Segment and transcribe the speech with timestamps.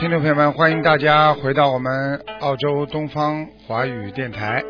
[0.00, 4.62] 听众朋友们，欢迎大家回到我们澳洲东方华语电台。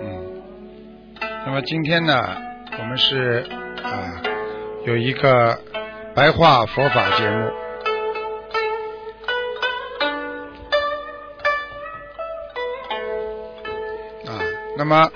[0.00, 0.42] 嗯，
[1.46, 2.36] 那么今天呢，
[2.76, 3.46] 我们是
[3.84, 4.20] 啊
[4.86, 5.56] 有一个
[6.16, 7.46] 白话佛法节目
[14.28, 14.42] 啊，
[14.76, 15.08] 那么。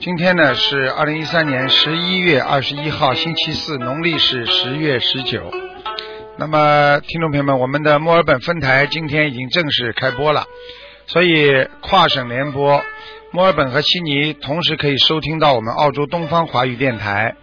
[0.00, 5.52] 今天呢是二零一三年十一月二十一号，星期四，农历是十月十九。
[6.36, 10.44] 那么，听众朋友们，我们的墨尔本分台今天已经正式开播了，
[11.06, 12.80] 所以跨省联播，
[13.32, 17.34] 墨尔本和悉尼同时可以收听到我们澳洲东方华语电台。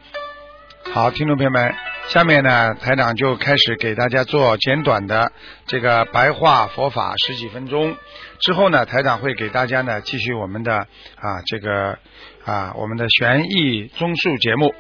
[0.94, 1.76] 好，听众朋友们，
[2.08, 5.34] 下面呢，台长就开始给大家做简短的
[5.68, 7.98] 这个白话佛法十几分钟。
[8.40, 11.98] 之后呢，台长会给大家呢继续我们的啊这个
[12.46, 14.76] 啊我们的悬疑综述节目。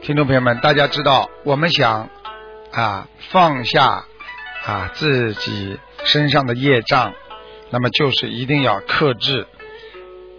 [0.00, 2.08] 听众朋友们，大家知道，我们想
[2.72, 4.06] 啊放下
[4.64, 7.12] 啊自己身上的业障，
[7.68, 9.46] 那么就是一定要克制。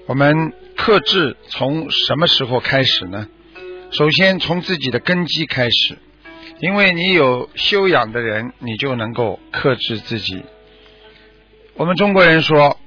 [0.07, 3.27] 我们克制从什么时候开始呢？
[3.91, 5.99] 首先从自己的根基开始，
[6.61, 10.43] 因为你有修养的人，你就能够克制自己。
[11.75, 12.79] 我们中国人说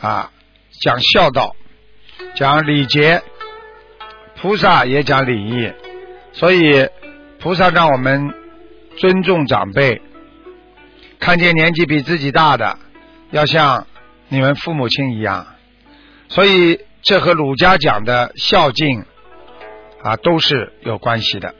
[0.00, 0.32] 啊，
[0.82, 1.54] 讲孝道，
[2.36, 3.22] 讲礼节，
[4.36, 5.72] 菩萨也讲礼义，
[6.32, 6.88] 所以
[7.38, 8.32] 菩萨让我们
[8.96, 10.00] 尊重长辈，
[11.18, 12.78] 看见年纪比自己大的，
[13.30, 13.86] 要像
[14.28, 15.46] 你们父母亲一样。
[16.28, 19.04] 所以这和儒家讲的孝敬
[20.02, 21.54] 啊都是有关系的。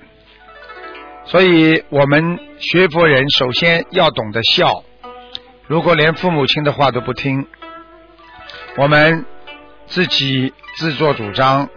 [1.26, 4.84] 所以我们学佛人首先要懂得孝。
[5.66, 7.46] 如果连父母亲的话都不听，
[8.76, 9.24] 我们
[9.86, 11.68] 自己自作主张，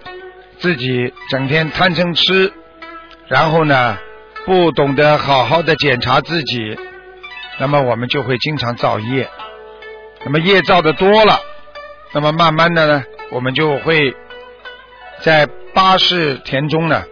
[0.57, 2.53] 自己整天贪嗔痴，
[3.27, 3.97] 然后呢
[4.45, 6.77] 不懂得好好的检查自己，
[7.59, 9.29] 那么我们就会经常造业。
[10.23, 11.39] 那么业造的多了，
[12.13, 14.15] 那么慢慢的呢，我们就会
[15.21, 17.03] 在八世田中呢，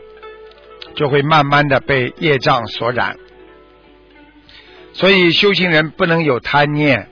[0.95, 3.17] 就会慢慢的被业障所染。
[4.93, 7.09] 所以修行人不能有贪念，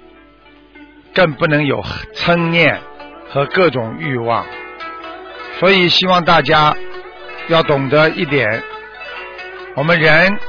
[1.20, 1.84] 更不能有
[2.16, 2.80] 嗔念
[3.30, 4.46] 和各种欲望。
[5.60, 6.74] 所以希望大家
[7.50, 8.64] 要懂得一点：
[9.76, 10.40] 我们人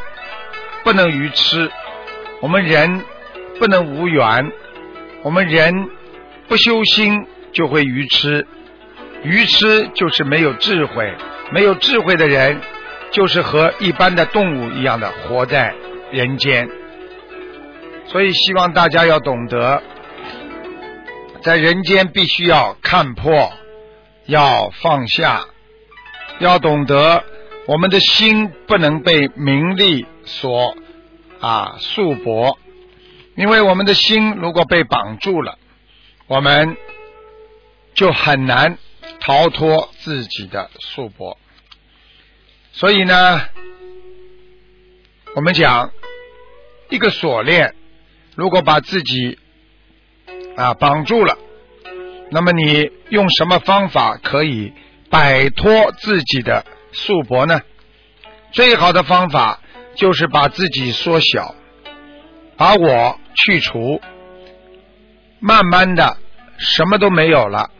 [0.84, 1.68] 不能愚痴，
[2.40, 3.02] 我们人
[3.58, 4.52] 不能无缘，
[5.24, 5.74] 我们人
[6.46, 8.46] 不修心就会愚痴。
[9.24, 11.12] 愚痴就是没有智慧，
[11.50, 12.60] 没有智慧的人
[13.10, 15.74] 就是和一般的动物一样的活在
[16.12, 16.68] 人间。
[18.06, 19.82] 所以希望大家要懂得，
[21.42, 23.52] 在人间必须要看破，
[24.26, 25.46] 要放下，
[26.38, 27.24] 要懂得
[27.66, 30.76] 我们的心不能被名利所
[31.40, 32.56] 啊束缚，
[33.36, 35.58] 因为我们的心如果被绑住了，
[36.26, 36.76] 我们
[37.94, 38.76] 就很难
[39.20, 41.36] 逃脱自己的束缚。
[42.72, 43.42] 所以呢，
[45.34, 45.90] 我们讲
[46.90, 47.74] 一个锁链。
[48.36, 49.39] 如果把自己
[50.56, 51.36] 啊绑住了，
[52.30, 54.72] 那么你用什么方法可以
[55.08, 57.60] 摆脱自己的束缚呢？
[58.52, 59.60] 最好的方法
[59.94, 61.54] 就是把自己缩小，
[62.56, 64.00] 把我去除，
[65.38, 66.16] 慢慢的
[66.58, 67.70] 什么都没有了，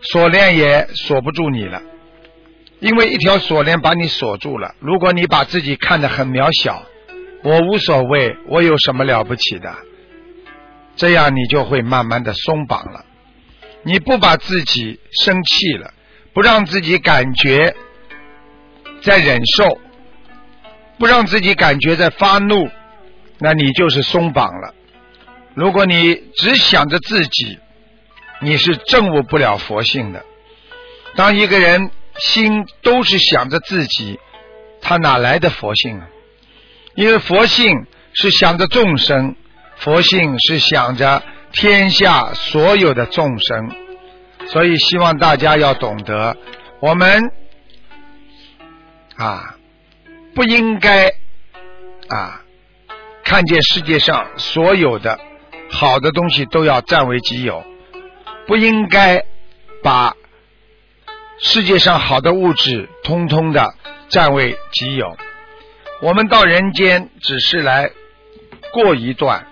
[0.00, 1.82] 锁链也锁不住你了，
[2.80, 4.74] 因为一条锁链把你锁住了。
[4.80, 6.82] 如果你把自己看得很渺小。
[7.44, 9.72] 我无所谓，我有什么了不起的？
[10.98, 13.06] 这样你就会慢慢的松绑了。
[13.84, 15.94] 你不把自己生气了，
[16.34, 17.74] 不让自己感觉
[19.00, 19.80] 在忍受，
[20.98, 22.68] 不让自己感觉在发怒，
[23.38, 24.74] 那你就是松绑了。
[25.54, 27.58] 如果你只想着自己，
[28.42, 30.24] 你是证悟不了佛性的。
[31.14, 34.18] 当一个人心都是想着自己，
[34.80, 36.08] 他哪来的佛性啊？
[36.96, 39.36] 因为佛性是想着众生，
[39.78, 41.22] 佛性是想着
[41.52, 43.70] 天下所有的众生，
[44.46, 46.36] 所以希望大家要懂得，
[46.80, 47.32] 我们
[49.16, 49.56] 啊
[50.34, 51.08] 不应该
[52.08, 52.42] 啊
[53.24, 55.18] 看见世界上所有的
[55.70, 57.64] 好的东西都要占为己有，
[58.46, 59.24] 不应该
[59.82, 60.14] 把
[61.40, 63.74] 世界上好的物质通通的
[64.08, 65.16] 占为己有。
[66.00, 67.90] 我们到人间只是来
[68.72, 69.46] 过一段，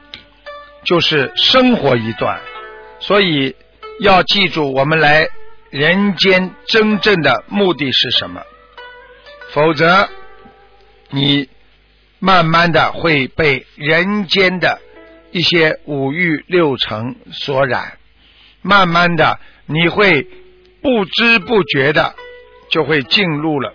[0.87, 2.41] 就是生活一段，
[3.00, 3.55] 所以
[4.00, 5.29] 要记住，我们来
[5.71, 8.41] 人间真正的目的是什么？
[9.53, 10.09] 否则，
[11.11, 11.49] 你
[12.21, 14.81] 慢慢的会被人间的
[15.33, 17.99] 一些五欲六尘所染，
[18.62, 20.23] 慢慢的你会
[20.81, 22.15] 不知不觉的
[22.71, 23.75] 就会进入了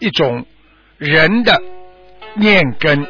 [0.00, 0.44] 一种
[0.98, 1.62] 人的
[2.34, 3.06] 念根，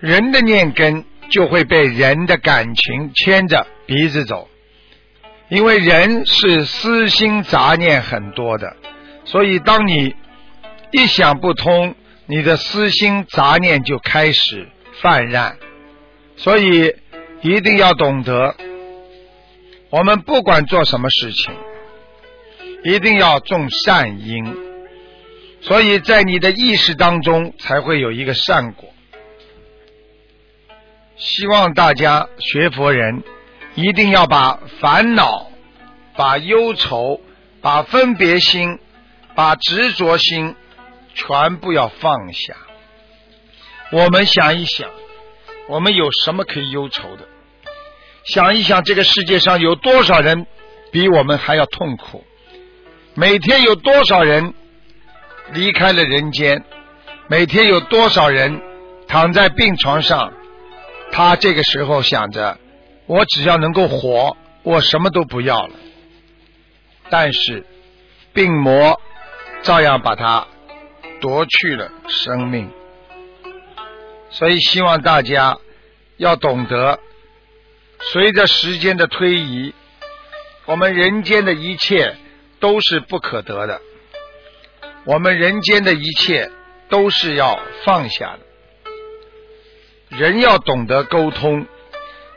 [0.00, 4.48] 人的念根就会被人的感情牵着鼻子走，
[5.48, 8.76] 因为人是私心杂念很多的，
[9.24, 10.14] 所以当你
[10.90, 11.94] 一想不通，
[12.26, 14.68] 你的私心杂念就开始
[15.00, 15.56] 泛滥，
[16.36, 16.94] 所以
[17.42, 18.56] 一定要懂得，
[19.90, 21.54] 我们不管做什么事情，
[22.84, 24.56] 一定要种善因，
[25.60, 28.92] 所以在你的意识当中才会有一个善果。
[31.20, 33.22] 希望大家学佛人
[33.76, 35.48] 一定要把烦恼、
[36.16, 37.20] 把忧愁、
[37.60, 38.80] 把分别心、
[39.36, 40.56] 把执着心。
[41.12, 42.54] 全部要放下。
[43.90, 44.88] 我们想一想，
[45.68, 47.26] 我们有什么可以忧愁的？
[48.24, 50.46] 想一想，这个世界上有多少人
[50.92, 52.24] 比我们还要痛苦？
[53.14, 54.54] 每天有多少人
[55.52, 56.64] 离开了人间？
[57.26, 58.62] 每天有多少人
[59.08, 60.32] 躺在病床上？
[61.12, 62.58] 他这个时候想着：
[63.06, 65.74] 我只要能够活，我什么都不要了。
[67.08, 67.66] 但是
[68.32, 69.00] 病魔
[69.62, 70.46] 照样把他。
[71.20, 72.70] 夺去了生命，
[74.30, 75.58] 所以希望大家
[76.16, 76.98] 要懂得，
[78.00, 79.74] 随着时间的推移，
[80.64, 82.16] 我们人间的一切
[82.58, 83.82] 都是不可得的，
[85.04, 86.50] 我们人间的一切
[86.88, 88.40] 都是要放下的。
[90.20, 91.66] 人要懂得沟通，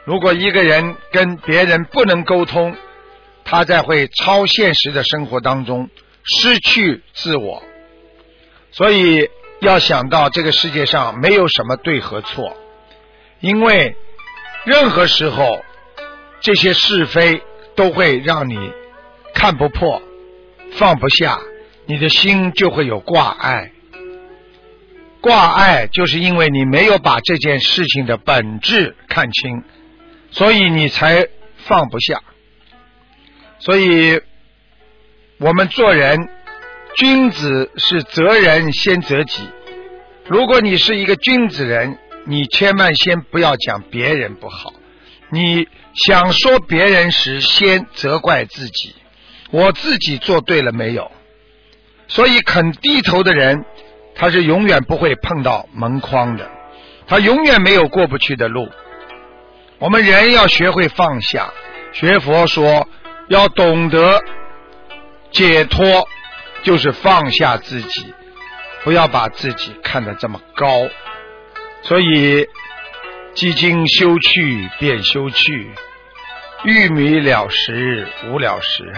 [0.06, 2.78] 如果一个人跟别人不能沟通，
[3.44, 5.90] 他在会超现实的生活当中
[6.24, 7.62] 失去自我。
[8.72, 12.56] 所以要想到这个世界上没有什么对和错，
[13.42, 13.98] 因为
[14.64, 15.62] 任何时候
[16.40, 17.44] 这些是非
[17.76, 18.72] 都会让你
[19.36, 20.02] 看不破、
[20.72, 21.38] 放不下，
[21.86, 23.73] 你的心就会有挂碍。
[25.24, 29.64] 挂碍就是因为你没有把这件事情的本质看清，
[30.30, 32.22] 所以你才放不下。
[33.58, 34.22] 所以
[35.40, 36.30] 我们做人。
[36.96, 39.50] 君子是责人先责己。
[40.28, 41.98] 如果你是一个君子人，
[42.28, 44.72] 你千万先不要讲别人不好。
[45.32, 45.68] 你
[46.06, 48.94] 想说别人时，先责怪自己：
[49.50, 51.12] 我自己做对了没有？
[52.08, 53.66] 所以肯低头的人，
[54.16, 56.50] 他是永远不会碰到门框的，
[57.08, 58.70] 他永远没有过不去的路。
[59.80, 61.52] 我们人要学会放下，
[61.92, 62.88] 学佛说
[63.28, 64.22] 要懂得
[65.32, 66.08] 解脱。
[66.64, 68.14] 就是放下自己，
[68.86, 70.88] 不要把自己看得这么高。
[71.82, 72.48] 所以，
[73.34, 75.70] 既经修去便修去，
[76.64, 78.94] 玉米了时无了时。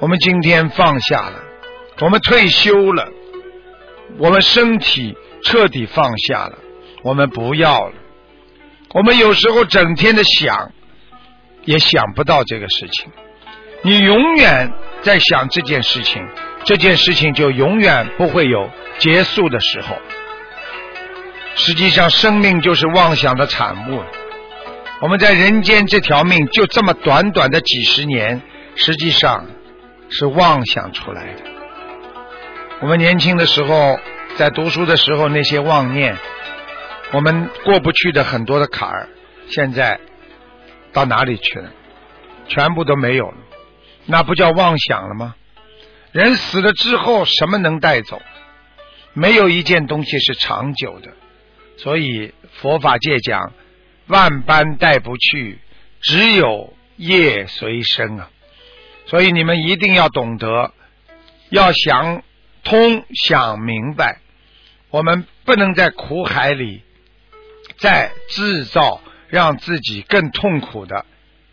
[0.00, 1.42] 我们今天放下了，
[2.02, 3.08] 我们退休了，
[4.18, 6.58] 我们身体彻底放下了，
[7.02, 7.94] 我们不要了。
[8.94, 10.72] 我们有时候整天的想，
[11.64, 13.10] 也想不到这个事情。
[13.82, 14.72] 你永远
[15.02, 16.26] 在想这件事情。
[16.64, 19.96] 这件事情就永远不会有结束的时候。
[21.54, 24.02] 实际上，生命就是妄想的产物。
[25.00, 28.42] 我们在人间这条命就这么短短的几十年，
[28.74, 29.46] 实际上
[30.08, 31.55] 是妄想出来的。
[32.78, 33.98] 我们年轻的时候，
[34.36, 36.14] 在读书的时候，那些妄念，
[37.10, 39.08] 我们过不去的很多的坎儿，
[39.48, 39.98] 现在
[40.92, 41.72] 到哪里去了？
[42.48, 43.38] 全部都没有了，
[44.04, 45.34] 那不叫妄想了吗？
[46.12, 48.20] 人死了之后，什么能带走？
[49.14, 51.12] 没有一件东西是长久的。
[51.78, 53.54] 所以佛法界讲，
[54.06, 55.58] 万般带不去，
[56.02, 58.28] 只有业随身啊。
[59.06, 60.74] 所以你们一定要懂得，
[61.48, 62.22] 要想
[62.66, 64.20] 通、想明白，
[64.90, 66.82] 我们不能在苦海里
[67.78, 71.06] 再制造让自己更痛苦的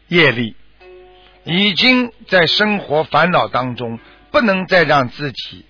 [0.09, 0.57] 业力。
[1.45, 3.97] 已经在生活烦恼当中。
[4.33, 5.63] 不能再让自己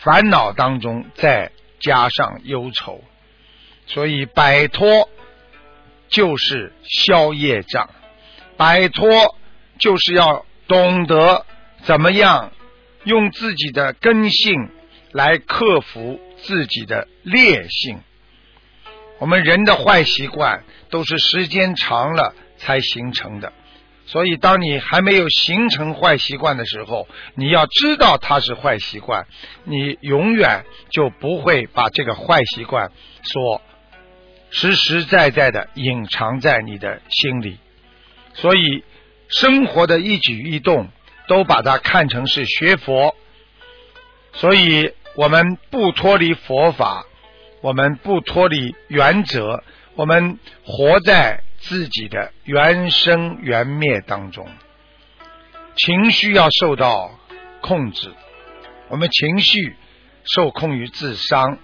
[0.00, 3.04] 烦恼当中再加上忧愁，
[3.86, 5.08] 所以摆脱
[6.08, 7.88] 就是消业障，
[8.56, 9.36] 摆脱
[9.78, 11.46] 就是要懂得
[11.84, 12.50] 怎么样
[13.04, 14.68] 用自己的根性
[15.12, 18.00] 来克服自己的劣性。
[19.18, 23.52] 我们人的坏习惯都是时间长了才形成的，
[24.06, 29.26] 所以当你还没有形成坏习惯的时候，你要知道它是坏习惯，
[29.64, 33.60] 你永远就不会把这个坏习惯所
[34.50, 37.58] 实实在在的隐藏在你的心里。
[38.34, 38.84] 所以，
[39.28, 40.88] 生活的一举一动
[41.26, 43.16] 都把它看成是学佛，
[44.32, 47.04] 所以我们不脱离佛法。
[47.60, 49.64] 我们不脱离原则，
[49.96, 54.46] 我们活在自己的原生原灭当中，
[55.74, 57.10] 情绪要受到
[57.60, 58.12] 控制。
[58.90, 59.74] 我们情绪
[60.22, 61.58] 受控于智商，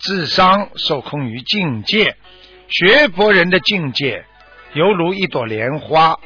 [0.00, 2.16] 智商受控于境界。
[2.66, 4.24] 学佛人的境界
[4.74, 6.16] 犹如一朵莲花，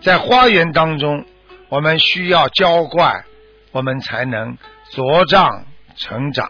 [0.00, 1.26] 在花园当中，
[1.68, 3.26] 我们需要浇灌，
[3.70, 4.56] 我们才能
[4.90, 6.48] 茁壮成长。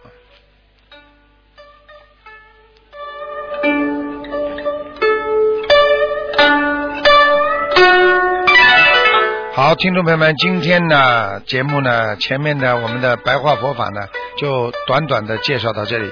[9.53, 16.11] 好，听众朋友们，今天呢节目呢前面的我们的白话佛法呢就短短的介绍到这里，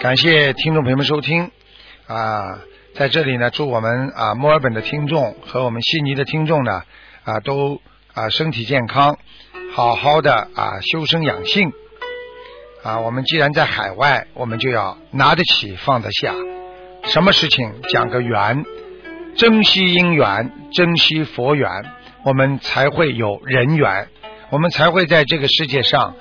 [0.00, 1.50] 感谢听众朋友们收听。
[2.06, 2.58] 啊，
[2.94, 6.82] 在这里呢祝我们啊墨尔本的听众和我们悉尼的听众呢
[7.22, 7.80] 啊都
[8.14, 9.18] 啊身体健康，
[9.74, 11.70] 好好的啊修身养性。
[12.82, 16.34] 啊，我们既然在海外，我们就要拿得起放得下，
[17.04, 18.64] 什么事情讲个缘，
[19.36, 21.68] 珍惜因缘，珍惜佛缘。
[22.22, 24.08] 我们才会有人缘，
[24.50, 26.14] 我们才会在这个世界上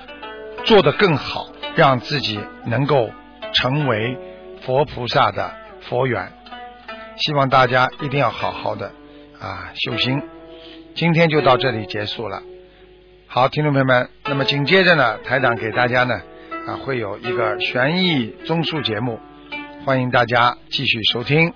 [0.64, 3.10] 做得更好，让自己能够
[3.54, 4.18] 成为
[4.62, 6.32] 佛菩萨的佛缘。
[7.18, 8.94] 希望大家一定要好好的
[9.40, 10.22] 啊修心。
[10.96, 12.42] 今天就到这里结束了。
[13.28, 16.22] 好，听众朋友们，那么紧接着呢，台长给大家呢
[16.68, 19.20] 啊会有一个悬疑综述节目，
[19.86, 21.54] 欢迎大家继续收听。